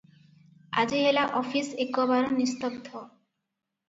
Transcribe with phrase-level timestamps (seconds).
[0.83, 3.03] ଆଜି ହେଲା ଅଫିସ ଏକବାର ନିସ୍ତବ୍ଧ।